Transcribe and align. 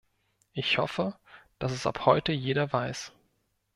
Ich 0.53 0.79
hoffe, 0.79 1.15
dass 1.59 1.71
es 1.71 1.85
ab 1.85 2.07
heute 2.07 2.31
jeder 2.31 2.73
weiß. 2.73 3.11